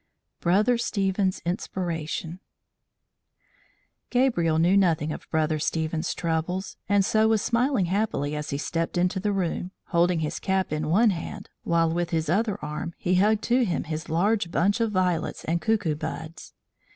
BROTHER 0.39 0.79
STEPHEN'S 0.79 1.43
INSPIRATION 1.45 2.39
GABRIEL 4.09 4.57
knew 4.57 4.75
nothing 4.75 5.11
of 5.13 5.29
Brother 5.29 5.59
Stephen's 5.59 6.15
troubles, 6.15 6.75
and 6.89 7.05
so 7.05 7.27
was 7.27 7.43
smiling 7.43 7.85
happily 7.85 8.35
as 8.35 8.49
he 8.49 8.57
stepped 8.57 8.97
into 8.97 9.19
the 9.19 9.31
room, 9.31 9.69
holding 9.89 10.21
his 10.21 10.39
cap 10.39 10.73
in 10.73 10.89
one 10.89 11.11
hand, 11.11 11.49
while 11.63 11.91
with 11.93 12.09
his 12.09 12.29
other 12.29 12.57
arm 12.65 12.95
he 12.97 13.13
hugged 13.13 13.43
to 13.43 13.63
him 13.63 13.83
his 13.83 14.09
large 14.09 14.49
bunch 14.49 14.79
of 14.81 14.91
violets 14.91 15.45
and 15.45 15.61
cuckoo 15.61 15.93
buds. 15.93 16.55